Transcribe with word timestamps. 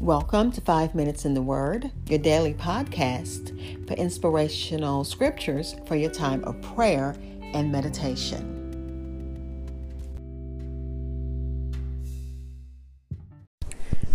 Welcome 0.00 0.50
to 0.50 0.60
Five 0.60 0.96
Minutes 0.96 1.24
in 1.24 1.34
the 1.34 1.40
Word, 1.40 1.92
your 2.08 2.18
daily 2.18 2.52
podcast 2.52 3.86
for 3.86 3.94
inspirational 3.94 5.04
scriptures 5.04 5.76
for 5.86 5.94
your 5.94 6.10
time 6.10 6.42
of 6.44 6.60
prayer 6.60 7.14
and 7.40 7.70
meditation. 7.70 8.50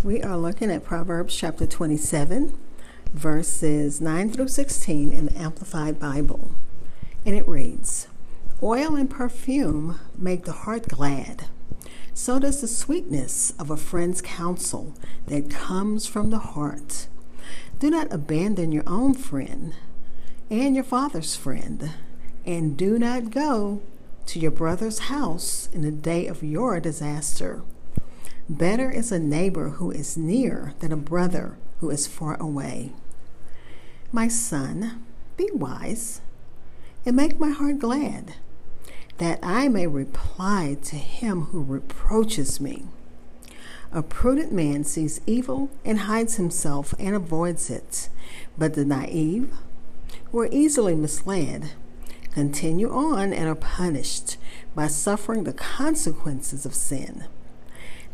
We 0.03 0.21
are 0.21 0.37
looking 0.37 0.69
at 0.69 0.83
Proverbs 0.83 1.33
chapter 1.35 1.65
27, 1.65 2.59
verses 3.13 4.01
9 4.01 4.31
through 4.31 4.49
16 4.49 5.13
in 5.13 5.25
the 5.27 5.37
Amplified 5.37 5.97
Bible. 5.97 6.51
And 7.25 7.35
it 7.35 7.47
reads 7.47 8.09
Oil 8.61 8.97
and 8.97 9.09
perfume 9.09 9.97
make 10.17 10.43
the 10.43 10.51
heart 10.51 10.89
glad 10.89 11.45
so 12.13 12.39
does 12.39 12.61
the 12.61 12.67
sweetness 12.67 13.53
of 13.59 13.69
a 13.69 13.77
friend's 13.77 14.21
counsel 14.21 14.93
that 15.27 15.49
comes 15.49 16.05
from 16.05 16.29
the 16.29 16.39
heart. 16.39 17.07
Do 17.79 17.89
not 17.89 18.11
abandon 18.11 18.71
your 18.71 18.83
own 18.87 19.13
friend 19.13 19.73
and 20.49 20.75
your 20.75 20.83
father's 20.83 21.35
friend, 21.35 21.91
and 22.45 22.75
do 22.75 22.97
not 22.97 23.31
go 23.31 23.81
to 24.25 24.39
your 24.39 24.51
brother's 24.51 24.99
house 24.99 25.69
in 25.73 25.81
the 25.81 25.91
day 25.91 26.27
of 26.27 26.43
your 26.43 26.79
disaster. 26.79 27.61
Better 28.49 28.89
is 28.89 29.11
a 29.11 29.19
neighbor 29.19 29.69
who 29.69 29.91
is 29.91 30.17
near 30.17 30.73
than 30.79 30.91
a 30.91 30.97
brother 30.97 31.57
who 31.79 31.89
is 31.89 32.07
far 32.07 32.35
away. 32.41 32.93
My 34.11 34.27
son, 34.27 35.05
be 35.37 35.49
wise 35.53 36.21
and 37.05 37.15
make 37.15 37.39
my 37.39 37.49
heart 37.49 37.79
glad 37.79 38.35
that 39.19 39.39
I 39.43 39.67
may 39.67 39.85
reply 39.85 40.77
to 40.83 40.95
him 40.95 41.43
who 41.45 41.61
reproaches 41.61 42.59
me. 42.59 42.85
A 43.91 44.01
prudent 44.01 44.51
man 44.51 44.83
sees 44.83 45.21
evil 45.27 45.69
and 45.83 45.99
hides 45.99 46.35
himself 46.35 46.93
and 46.97 47.15
avoids 47.15 47.69
it, 47.69 48.09
but 48.57 48.73
the 48.73 48.85
naive, 48.85 49.51
who 50.31 50.39
are 50.39 50.49
easily 50.51 50.95
misled, 50.95 51.71
continue 52.31 52.91
on 52.91 53.33
and 53.33 53.49
are 53.49 53.55
punished 53.55 54.37
by 54.73 54.87
suffering 54.87 55.43
the 55.43 55.53
consequences 55.53 56.65
of 56.65 56.73
sin. 56.73 57.25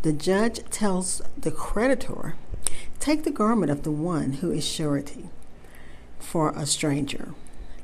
The 0.02 0.14
judge 0.14 0.62
tells 0.70 1.22
the 1.38 1.52
creditor, 1.52 2.36
Take 3.00 3.24
the 3.24 3.32
garment 3.32 3.72
of 3.72 3.84
the 3.84 3.92
one 3.92 4.34
who 4.34 4.50
is 4.50 4.66
surety 4.66 5.30
for 6.18 6.50
a 6.56 6.66
stranger, 6.66 7.34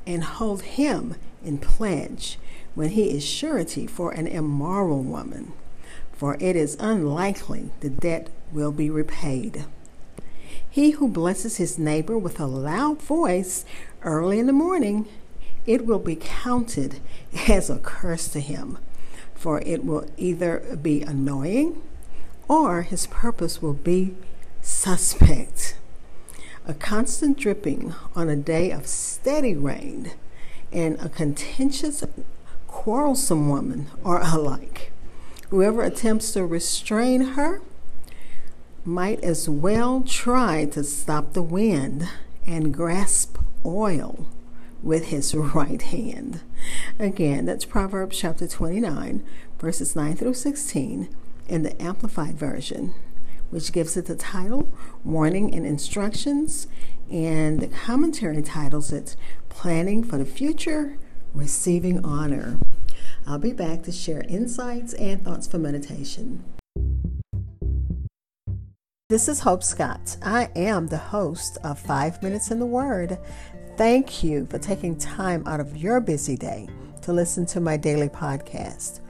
and 0.06 0.24
hold 0.24 0.62
him 0.62 1.14
in 1.44 1.58
pledge 1.58 2.38
when 2.74 2.90
he 2.90 3.10
is 3.16 3.24
surety 3.24 3.86
for 3.86 4.12
an 4.12 4.26
immoral 4.26 5.02
woman, 5.02 5.52
for 6.12 6.36
it 6.40 6.56
is 6.56 6.76
unlikely 6.80 7.70
the 7.80 7.90
debt 7.90 8.28
will 8.52 8.72
be 8.72 8.88
repaid. 8.88 9.64
He 10.68 10.92
who 10.92 11.08
blesses 11.08 11.58
his 11.58 11.78
neighbor 11.78 12.16
with 12.16 12.40
a 12.40 12.46
loud 12.46 13.02
voice 13.02 13.64
early 14.02 14.38
in 14.38 14.46
the 14.46 14.52
morning, 14.52 15.06
it 15.66 15.84
will 15.84 15.98
be 15.98 16.16
counted 16.16 17.00
as 17.48 17.68
a 17.68 17.78
curse 17.78 18.28
to 18.28 18.40
him, 18.40 18.78
for 19.34 19.60
it 19.60 19.84
will 19.84 20.06
either 20.16 20.78
be 20.80 21.02
annoying 21.02 21.82
or 22.48 22.82
his 22.82 23.06
purpose 23.06 23.60
will 23.60 23.74
be 23.74 24.14
suspect. 24.60 25.76
A 26.66 26.74
constant 26.74 27.38
dripping 27.38 27.94
on 28.14 28.28
a 28.28 28.36
day 28.36 28.70
of 28.70 28.86
steady 28.86 29.54
rain 29.54 30.12
and 30.72 31.00
a 31.00 31.08
contentious 31.08 32.02
quarrelsome 32.66 33.48
woman 33.48 33.88
are 34.04 34.22
alike. 34.22 34.92
Whoever 35.50 35.82
attempts 35.82 36.32
to 36.32 36.46
restrain 36.46 37.20
her 37.20 37.60
might 38.84 39.20
as 39.20 39.48
well 39.48 40.02
try 40.02 40.64
to 40.66 40.82
stop 40.82 41.32
the 41.32 41.42
wind 41.42 42.08
and 42.46 42.74
grasp 42.74 43.38
oil 43.64 44.26
with 44.82 45.06
his 45.06 45.34
right 45.34 45.82
hand. 45.82 46.40
Again, 46.98 47.46
that's 47.46 47.64
Proverbs 47.64 48.18
chapter 48.18 48.46
29, 48.48 49.22
verses 49.58 49.94
9 49.94 50.16
through 50.16 50.34
16 50.34 51.08
in 51.48 51.62
the 51.62 51.80
Amplified 51.80 52.34
Version, 52.34 52.94
which 53.52 53.70
gives 53.70 53.98
it 53.98 54.06
the 54.06 54.16
title 54.16 54.66
Warning 55.04 55.54
and 55.54 55.66
Instructions, 55.66 56.66
and 57.10 57.60
the 57.60 57.68
commentary 57.68 58.40
titles 58.40 58.90
it 58.90 59.14
Planning 59.50 60.02
for 60.02 60.16
the 60.16 60.24
Future 60.24 60.96
Receiving 61.34 62.02
Honor. 62.02 62.58
I'll 63.26 63.38
be 63.38 63.52
back 63.52 63.82
to 63.82 63.92
share 63.92 64.22
insights 64.22 64.94
and 64.94 65.22
thoughts 65.22 65.46
for 65.46 65.58
meditation. 65.58 66.42
This 69.10 69.28
is 69.28 69.40
Hope 69.40 69.62
Scott. 69.62 70.16
I 70.22 70.48
am 70.56 70.86
the 70.86 70.96
host 70.96 71.58
of 71.62 71.78
Five 71.78 72.22
Minutes 72.22 72.50
in 72.50 72.58
the 72.58 72.64
Word. 72.64 73.18
Thank 73.76 74.24
you 74.24 74.46
for 74.46 74.58
taking 74.58 74.96
time 74.96 75.46
out 75.46 75.60
of 75.60 75.76
your 75.76 76.00
busy 76.00 76.36
day 76.36 76.70
to 77.02 77.12
listen 77.12 77.44
to 77.46 77.60
my 77.60 77.76
daily 77.76 78.08
podcast. 78.08 79.01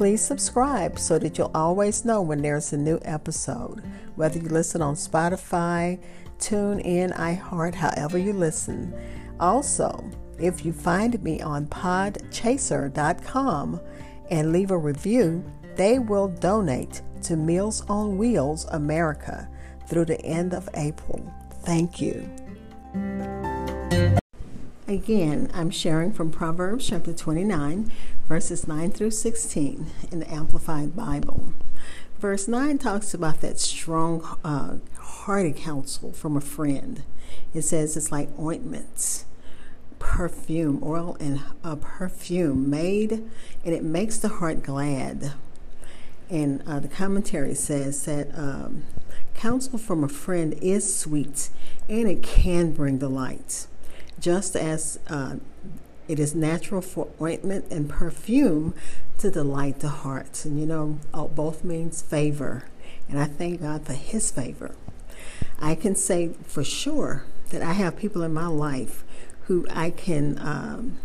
Please 0.00 0.22
subscribe 0.22 0.98
so 0.98 1.18
that 1.18 1.36
you'll 1.36 1.50
always 1.54 2.06
know 2.06 2.22
when 2.22 2.40
there's 2.40 2.72
a 2.72 2.76
new 2.78 2.98
episode, 3.02 3.82
whether 4.14 4.38
you 4.38 4.48
listen 4.48 4.80
on 4.80 4.94
Spotify, 4.94 6.00
TuneIn, 6.38 7.14
iHeart, 7.14 7.74
however 7.74 8.16
you 8.16 8.32
listen. 8.32 8.94
Also, 9.38 10.02
if 10.38 10.64
you 10.64 10.72
find 10.72 11.22
me 11.22 11.42
on 11.42 11.66
podchaser.com 11.66 13.78
and 14.30 14.52
leave 14.52 14.70
a 14.70 14.78
review, 14.78 15.44
they 15.76 15.98
will 15.98 16.28
donate 16.28 17.02
to 17.24 17.36
Meals 17.36 17.84
on 17.90 18.16
Wheels 18.16 18.64
America 18.70 19.50
through 19.86 20.06
the 20.06 20.24
end 20.24 20.54
of 20.54 20.66
April. 20.72 21.30
Thank 21.62 22.00
you. 22.00 22.26
Again, 24.90 25.52
I'm 25.54 25.70
sharing 25.70 26.12
from 26.12 26.32
Proverbs 26.32 26.88
chapter 26.88 27.12
29, 27.12 27.92
verses 28.26 28.66
9 28.66 28.90
through 28.90 29.12
16 29.12 29.86
in 30.10 30.18
the 30.18 30.28
Amplified 30.28 30.96
Bible. 30.96 31.52
Verse 32.18 32.48
9 32.48 32.76
talks 32.78 33.14
about 33.14 33.40
that 33.40 33.60
strong, 33.60 34.36
uh, 34.42 34.78
hearty 34.98 35.52
counsel 35.52 36.10
from 36.10 36.36
a 36.36 36.40
friend. 36.40 37.04
It 37.54 37.62
says 37.62 37.96
it's 37.96 38.10
like 38.10 38.36
ointments 38.36 39.26
perfume, 40.00 40.80
oil 40.82 41.16
and 41.20 41.40
a 41.62 41.76
perfume 41.76 42.68
made, 42.68 43.12
and 43.64 43.72
it 43.72 43.84
makes 43.84 44.18
the 44.18 44.28
heart 44.28 44.64
glad. 44.64 45.34
And 46.28 46.64
uh, 46.66 46.80
the 46.80 46.88
commentary 46.88 47.54
says 47.54 48.06
that 48.06 48.36
um, 48.36 48.82
counsel 49.34 49.78
from 49.78 50.02
a 50.02 50.08
friend 50.08 50.52
is 50.54 50.98
sweet 50.98 51.50
and 51.88 52.08
it 52.08 52.24
can 52.24 52.72
bring 52.72 52.98
delight, 52.98 53.68
just 54.20 54.54
as 54.54 54.98
uh, 55.08 55.36
it 56.08 56.18
is 56.18 56.34
natural 56.34 56.82
for 56.82 57.08
ointment 57.20 57.66
and 57.70 57.88
perfume 57.88 58.74
to 59.18 59.30
delight 59.30 59.80
the 59.80 59.88
heart. 59.88 60.44
And 60.44 60.58
you 60.58 60.66
know, 60.66 60.98
both 61.12 61.64
means 61.64 62.02
favor. 62.02 62.64
And 63.08 63.18
I 63.18 63.24
thank 63.24 63.62
God 63.62 63.86
for 63.86 63.92
His 63.92 64.30
favor. 64.30 64.74
I 65.60 65.74
can 65.74 65.94
say 65.94 66.30
for 66.44 66.64
sure 66.64 67.24
that 67.50 67.62
I 67.62 67.72
have 67.74 67.96
people 67.96 68.22
in 68.22 68.32
my 68.32 68.46
life 68.46 69.04
who 69.46 69.66
I 69.70 69.90
can 69.90 70.38
um, 70.38 70.98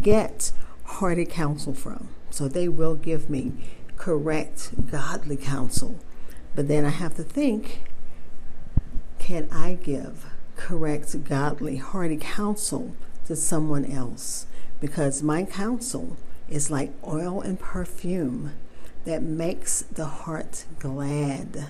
get 0.00 0.52
hearty 0.84 1.24
counsel 1.24 1.74
from. 1.74 2.08
So 2.30 2.48
they 2.48 2.68
will 2.68 2.94
give 2.94 3.30
me 3.30 3.52
correct, 3.96 4.90
godly 4.90 5.36
counsel. 5.36 5.98
But 6.54 6.68
then 6.68 6.84
I 6.84 6.90
have 6.90 7.14
to 7.16 7.22
think 7.22 7.82
can 9.18 9.48
I 9.50 9.74
give 9.74 10.26
correct, 10.56 11.24
godly, 11.24 11.76
hearty 11.76 12.16
counsel 12.16 12.96
to 13.26 13.36
someone 13.36 13.84
else? 13.84 14.46
Because 14.80 15.22
my 15.22 15.44
counsel 15.44 16.16
is 16.48 16.70
like 16.70 16.92
oil 17.06 17.40
and 17.40 17.58
perfume 17.58 18.52
that 19.04 19.22
makes 19.22 19.82
the 19.82 20.06
heart 20.06 20.64
glad. 20.78 21.68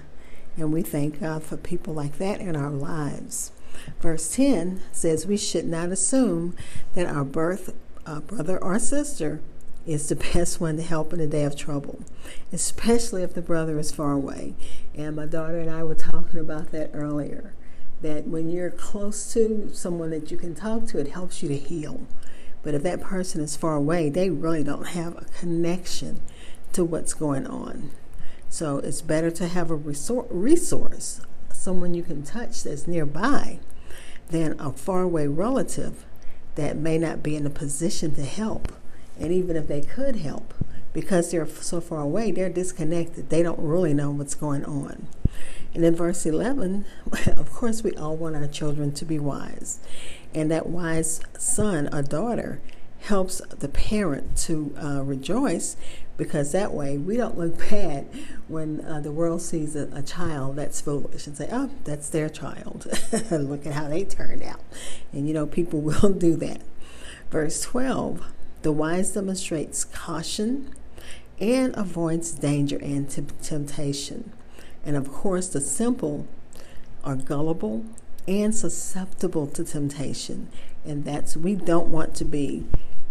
And 0.57 0.73
we 0.73 0.83
thank 0.83 1.21
God 1.21 1.43
for 1.43 1.57
people 1.57 1.95
like 1.95 2.19
that 2.19 2.41
in 2.41 2.57
our 2.57 2.71
lives. 2.71 3.53
Verse 4.01 4.34
10 4.34 4.81
says, 4.93 5.27
We 5.27 5.37
should 5.37 5.66
not 5.66 5.91
assume 5.91 6.57
that 6.95 7.07
our 7.07 7.25
birth 7.25 7.75
uh, 8.07 8.21
brother 8.21 8.63
or 8.63 8.78
sister 8.78 9.41
is 9.87 10.09
the 10.09 10.16
best 10.34 10.60
one 10.60 10.77
to 10.77 10.83
help 10.83 11.13
in 11.13 11.21
a 11.21 11.27
day 11.27 11.45
of 11.45 11.57
trouble, 11.57 12.01
especially 12.53 13.22
if 13.22 13.34
the 13.34 13.43
brother 13.43 13.78
is 13.78 13.93
far 13.93 14.13
away. 14.13 14.55
And 14.95 15.16
my 15.16 15.27
daughter 15.27 15.59
and 15.59 15.71
I 15.71 15.83
were 15.83 15.95
talking 15.95 16.41
about 16.41 16.72
that 16.72 16.91
earlier. 16.95 17.53
That 18.03 18.27
when 18.27 18.51
you're 18.51 18.71
close 18.71 19.33
to 19.33 19.71
someone 19.72 20.10
that 20.10 20.31
you 20.31 20.37
can 20.37 20.54
talk 20.54 20.87
to, 20.89 20.98
it 20.98 21.09
helps 21.09 21.43
you 21.43 21.48
to 21.48 21.57
heal. 21.57 22.03
But 22.63 22.75
if 22.75 22.83
that 22.83 23.01
person 23.01 23.41
is 23.41 23.57
far 23.57 23.77
away, 23.77 24.09
they 24.09 24.28
really 24.28 24.63
don't 24.63 24.89
have 24.89 25.16
a 25.16 25.27
connection 25.39 26.21
to 26.72 26.84
what's 26.84 27.15
going 27.15 27.47
on. 27.47 27.91
So 28.48 28.78
it's 28.78 29.03
better 29.03 29.31
to 29.33 29.48
have 29.48 29.71
a 29.71 29.75
resource, 29.75 31.21
someone 31.53 31.95
you 31.95 32.03
can 32.03 32.22
touch 32.22 32.63
that's 32.63 32.87
nearby 32.87 33.60
than 34.28 34.59
a 34.60 34.72
faraway 34.72 35.27
relative 35.27 36.04
that 36.57 36.77
may 36.77 36.98
not 36.98 37.22
be 37.22 37.37
in 37.37 37.47
a 37.47 37.51
position 37.51 38.15
to 38.15 38.25
help. 38.25 38.72
And 39.19 39.33
even 39.33 39.57
if 39.57 39.69
they 39.69 39.81
could 39.81 40.16
help, 40.16 40.53
because 40.93 41.31
they're 41.31 41.47
so 41.47 41.81
far 41.81 42.01
away, 42.01 42.31
they're 42.31 42.48
disconnected. 42.48 43.31
They 43.31 43.43
don't 43.43 43.60
really 43.60 43.95
know 43.95 44.10
what's 44.10 44.34
going 44.34 44.65
on. 44.65 45.07
And 45.77 45.84
in 45.84 45.95
verse 45.95 46.25
11, 46.25 46.87
of 47.37 47.53
course, 47.53 47.83
we 47.83 47.93
all 47.97 48.17
want 48.17 48.34
our 48.34 48.47
children 48.47 48.93
to 48.93 49.05
be 49.05 49.19
wise. 49.19 49.78
And 50.34 50.51
that 50.51 50.71
wise 50.71 51.21
son 51.37 51.91
or 51.93 52.01
daughter 52.01 52.63
helps 53.01 53.43
the 53.51 53.69
parent 53.69 54.39
to 54.39 54.75
uh, 54.83 55.03
rejoice 55.03 55.77
because 56.17 56.53
that 56.53 56.73
way 56.73 56.97
we 56.97 57.19
don't 57.19 57.37
look 57.37 57.59
bad 57.71 58.09
when 58.49 58.81
uh, 58.87 59.01
the 59.01 59.13
world 59.13 59.43
sees 59.43 59.77
a, 59.77 59.91
a, 59.93 60.01
child 60.01 60.57
that's 60.57 60.81
foolish 60.81 61.27
and 61.27 61.37
say, 61.37 61.47
oh, 61.53 61.69
that's 61.84 62.09
their 62.09 62.31
child. 62.31 62.87
look 63.31 63.67
at 63.67 63.75
how 63.75 63.87
they 63.87 64.03
turned 64.03 64.43
out. 64.43 64.63
And 65.13 65.29
you 65.29 65.34
know, 65.34 65.47
people 65.47 65.83
will 65.83 66.15
do 66.15 66.37
that. 66.37 66.63
Verse 67.31 67.61
12 67.61 68.33
the 68.63 68.72
wise 68.72 69.13
demonstrates 69.13 69.84
caution 69.84 70.75
and 71.39 71.77
avoids 71.77 72.33
danger 72.33 72.79
and 72.79 73.11
t- 73.11 73.22
temptation. 73.43 74.33
And 74.86 74.97
of 74.97 75.12
course, 75.12 75.48
the 75.48 75.60
simple 75.60 76.27
are 77.04 77.16
gullible 77.16 77.84
and 78.27 78.54
susceptible 78.54 79.47
to 79.48 79.65
temptation. 79.65 80.48
And 80.84 81.04
that's, 81.04 81.36
we 81.36 81.56
don't 81.56 81.88
want 81.88 82.15
to 82.16 82.24
be 82.24 82.65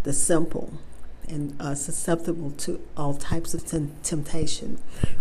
the 0.03 0.13
simple 0.13 0.73
and 1.27 1.59
uh, 1.59 1.75
susceptible 1.75 2.51
to 2.51 2.79
all 2.95 3.13
types 3.13 3.53
of 3.53 3.65
t- 3.65 3.89
temptation. 4.03 4.77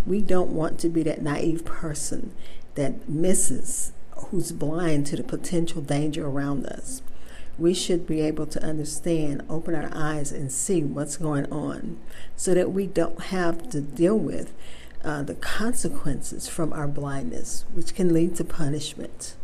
We 0.07 0.23
don't 0.23 0.51
want 0.51 0.79
to 0.81 0.89
be 0.89 1.03
that 1.03 1.23
naive 1.23 1.65
person 1.65 2.33
that 2.77 3.09
misses, 3.09 3.93
who's 4.17 4.53
blind 4.53 5.07
to 5.07 5.17
the 5.17 5.23
potential 5.25 5.83
danger 5.83 6.27
around 6.27 6.67
us. 6.67 7.03
We 7.59 7.73
should 7.73 8.07
be 8.07 8.21
able 8.21 8.47
to 8.47 8.63
understand, 8.63 9.45
open 9.49 9.75
our 9.75 9.91
eyes, 9.95 10.33
and 10.33 10.53
see 10.53 10.83
what's 10.83 11.17
going 11.17 11.51
on 11.53 11.99
so 12.37 12.53
that 12.53 12.73
we 12.73 12.87
don't 12.87 13.21
have 13.23 13.71
to 13.71 13.81
deal 13.81 14.19
with 14.19 14.53
uh, 15.05 15.23
the 15.23 15.35
consequences 15.35 16.49
from 16.49 16.73
our 16.73 16.89
blindness, 16.89 17.65
which 17.73 17.95
can 17.95 18.13
lead 18.13 18.35
to 18.37 18.45
punishment. 18.45 19.35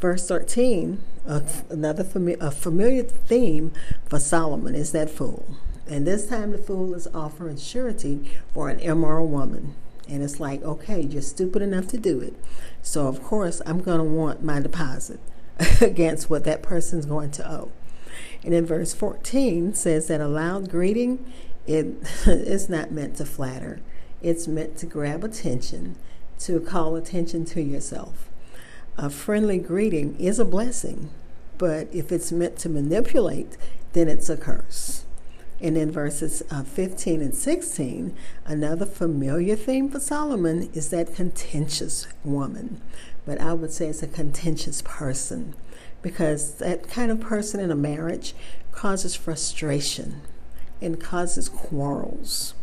Verse 0.00 0.26
13, 0.26 0.98
uh, 1.26 1.40
another 1.70 2.04
fami- 2.04 2.40
a 2.40 2.50
familiar 2.50 3.02
theme 3.02 3.72
for 4.06 4.18
Solomon 4.18 4.74
is 4.74 4.92
that 4.92 5.10
fool. 5.10 5.56
And 5.86 6.06
this 6.06 6.26
time 6.26 6.50
the 6.50 6.58
fool 6.58 6.94
is 6.94 7.06
offering 7.14 7.58
surety 7.58 8.30
for 8.52 8.68
an 8.68 8.80
immoral 8.80 9.28
woman. 9.28 9.74
And 10.08 10.22
it's 10.22 10.40
like, 10.40 10.62
okay, 10.62 11.00
you're 11.00 11.22
stupid 11.22 11.62
enough 11.62 11.88
to 11.88 11.98
do 11.98 12.20
it. 12.20 12.34
So, 12.82 13.06
of 13.06 13.22
course, 13.22 13.62
I'm 13.64 13.80
going 13.80 13.98
to 13.98 14.04
want 14.04 14.42
my 14.42 14.60
deposit 14.60 15.20
against 15.80 16.28
what 16.28 16.44
that 16.44 16.62
person's 16.62 17.06
going 17.06 17.30
to 17.32 17.50
owe. 17.50 17.72
And 18.42 18.52
in 18.52 18.66
verse 18.66 18.92
14 18.92 19.74
says 19.74 20.08
that 20.08 20.20
a 20.20 20.28
loud 20.28 20.70
greeting 20.70 21.24
it 21.66 21.86
is 22.26 22.68
not 22.68 22.90
meant 22.92 23.16
to 23.16 23.24
flatter. 23.24 23.80
It's 24.24 24.48
meant 24.48 24.78
to 24.78 24.86
grab 24.86 25.22
attention, 25.22 25.96
to 26.38 26.58
call 26.58 26.96
attention 26.96 27.44
to 27.44 27.60
yourself. 27.60 28.30
A 28.96 29.10
friendly 29.10 29.58
greeting 29.58 30.16
is 30.18 30.38
a 30.38 30.46
blessing, 30.46 31.10
but 31.58 31.88
if 31.92 32.10
it's 32.10 32.32
meant 32.32 32.56
to 32.60 32.70
manipulate, 32.70 33.58
then 33.92 34.08
it's 34.08 34.30
a 34.30 34.38
curse. 34.38 35.04
And 35.60 35.76
in 35.76 35.92
verses 35.92 36.42
uh, 36.50 36.62
15 36.62 37.20
and 37.20 37.34
16, 37.34 38.16
another 38.46 38.86
familiar 38.86 39.56
theme 39.56 39.90
for 39.90 40.00
Solomon 40.00 40.70
is 40.72 40.88
that 40.88 41.14
contentious 41.14 42.06
woman. 42.24 42.80
But 43.26 43.42
I 43.42 43.52
would 43.52 43.74
say 43.74 43.88
it's 43.88 44.02
a 44.02 44.06
contentious 44.06 44.80
person 44.80 45.54
because 46.00 46.54
that 46.54 46.88
kind 46.88 47.10
of 47.10 47.20
person 47.20 47.60
in 47.60 47.70
a 47.70 47.76
marriage 47.76 48.34
causes 48.72 49.14
frustration 49.14 50.22
and 50.80 50.98
causes 50.98 51.50
quarrels. 51.50 52.54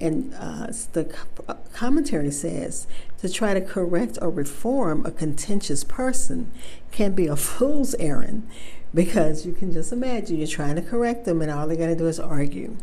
And 0.00 0.34
uh, 0.34 0.68
the 0.92 1.14
uh, 1.48 1.54
commentary 1.72 2.30
says 2.30 2.86
to 3.18 3.28
try 3.28 3.54
to 3.54 3.60
correct 3.60 4.18
or 4.22 4.30
reform 4.30 5.04
a 5.04 5.10
contentious 5.10 5.84
person 5.84 6.50
can 6.90 7.12
be 7.12 7.26
a 7.26 7.36
fool's 7.36 7.94
errand 7.96 8.48
because 8.94 9.46
you 9.46 9.52
can 9.52 9.72
just 9.72 9.92
imagine 9.92 10.38
you're 10.38 10.46
trying 10.46 10.76
to 10.76 10.82
correct 10.82 11.24
them 11.24 11.42
and 11.42 11.50
all 11.50 11.66
they're 11.66 11.76
going 11.76 11.90
to 11.90 11.96
do 11.96 12.08
is 12.08 12.18
argue. 12.18 12.76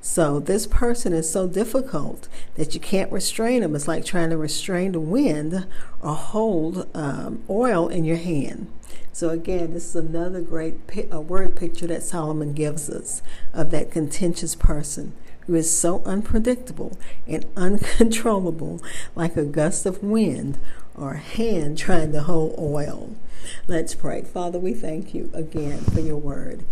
So 0.00 0.38
this 0.38 0.66
person 0.66 1.12
is 1.12 1.30
so 1.30 1.48
difficult 1.48 2.28
that 2.54 2.74
you 2.74 2.80
can't 2.80 3.10
restrain 3.10 3.62
them. 3.62 3.74
It's 3.74 3.88
like 3.88 4.04
trying 4.04 4.30
to 4.30 4.36
restrain 4.36 4.92
the 4.92 5.00
wind 5.00 5.66
or 6.00 6.14
hold 6.14 6.86
um, 6.94 7.42
oil 7.50 7.88
in 7.88 8.04
your 8.04 8.16
hand. 8.16 8.70
So 9.12 9.30
again, 9.30 9.74
this 9.74 9.88
is 9.88 9.96
another 9.96 10.40
great 10.40 10.86
pi- 10.86 11.08
a 11.10 11.20
word 11.20 11.56
picture 11.56 11.88
that 11.88 12.04
Solomon 12.04 12.52
gives 12.52 12.88
us 12.88 13.20
of 13.52 13.72
that 13.72 13.90
contentious 13.90 14.54
person 14.54 15.12
who 15.48 15.54
is 15.54 15.76
so 15.76 16.02
unpredictable 16.04 16.96
and 17.26 17.46
uncontrollable, 17.56 18.80
like 19.16 19.34
a 19.34 19.44
gust 19.44 19.86
of 19.86 20.02
wind 20.04 20.58
or 20.94 21.14
a 21.14 21.18
hand 21.18 21.78
trying 21.78 22.12
to 22.12 22.20
hold 22.20 22.54
oil. 22.58 23.16
Let's 23.66 23.94
pray. 23.94 24.22
Father, 24.22 24.58
we 24.58 24.74
thank 24.74 25.14
you 25.14 25.30
again 25.32 25.80
for 25.80 26.00
your 26.00 26.18
word. 26.18 26.64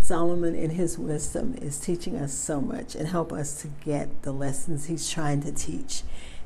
Solomon, 0.00 0.54
in 0.54 0.70
his 0.70 0.96
wisdom, 0.96 1.54
is 1.60 1.80
teaching 1.80 2.16
us 2.16 2.32
so 2.32 2.60
much 2.60 2.94
and 2.94 3.08
help 3.08 3.32
us 3.32 3.60
to 3.62 3.68
get 3.84 4.22
the 4.22 4.32
lessons 4.32 4.86
he's 4.86 5.10
trying 5.10 5.42
to 5.42 5.50
teach. 5.50 6.04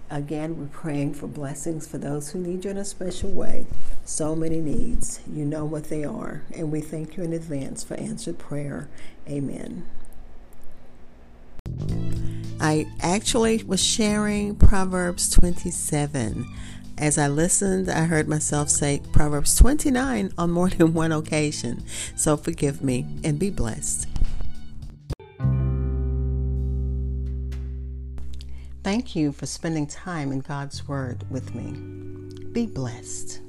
Again, 0.08 0.56
we're 0.58 0.66
praying 0.66 1.12
for 1.14 1.26
blessings 1.26 1.86
for 1.86 1.98
those 1.98 2.30
who 2.30 2.38
need 2.38 2.64
you 2.64 2.70
in 2.70 2.78
a 2.78 2.84
special 2.84 3.30
way. 3.30 3.66
So 4.04 4.34
many 4.34 4.60
needs. 4.60 5.20
You 5.30 5.44
know 5.44 5.66
what 5.66 5.90
they 5.90 6.04
are. 6.04 6.42
And 6.54 6.72
we 6.72 6.80
thank 6.80 7.18
you 7.18 7.22
in 7.22 7.34
advance 7.34 7.84
for 7.84 7.94
answered 7.94 8.38
prayer. 8.38 8.88
Amen. 9.28 9.84
I 12.60 12.86
actually 13.00 13.62
was 13.64 13.82
sharing 13.82 14.56
Proverbs 14.56 15.30
27. 15.30 16.46
As 16.98 17.18
I 17.18 17.28
listened, 17.28 17.90
I 17.90 18.04
heard 18.04 18.28
myself 18.28 18.70
say 18.70 19.02
Proverbs 19.12 19.54
29 19.56 20.32
on 20.38 20.50
more 20.50 20.70
than 20.70 20.94
one 20.94 21.12
occasion. 21.12 21.84
So 22.16 22.36
forgive 22.36 22.82
me 22.82 23.06
and 23.22 23.38
be 23.38 23.50
blessed. 23.50 24.08
Thank 28.82 29.16
you 29.16 29.32
for 29.32 29.46
spending 29.46 29.86
time 29.86 30.32
in 30.32 30.40
God's 30.40 30.88
Word 30.88 31.24
with 31.28 31.54
me. 31.54 31.72
Be 32.52 32.66
blessed. 32.66 33.40